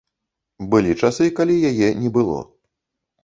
Былі 0.71 0.95
часы, 1.01 1.27
калі 1.39 1.55
яе 1.71 1.89
не 2.05 2.09
было. 2.17 2.39